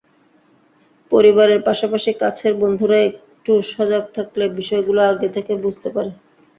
[1.11, 6.11] পরিবারের পাশাপাশি কাছের বন্ধুরা একটু সজাগ থাকলে বিষয়গুলো আগে থেকে বুঝতে পারে।